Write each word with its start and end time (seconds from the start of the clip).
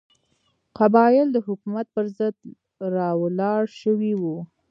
قبایل 0.77 1.27
د 1.33 1.37
حکومت 1.47 1.85
پر 1.95 2.05
ضد 2.17 2.35
راولاړ 2.95 3.61
شوي 3.81 4.13
وو. 4.21 4.37